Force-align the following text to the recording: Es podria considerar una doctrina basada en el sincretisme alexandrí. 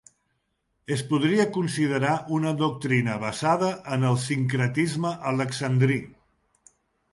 Es 0.95 1.03
podria 1.11 1.45
considerar 1.57 2.13
una 2.39 2.55
doctrina 2.63 3.19
basada 3.25 3.71
en 3.99 4.09
el 4.13 4.19
sincretisme 4.25 5.15
alexandrí. 5.35 6.03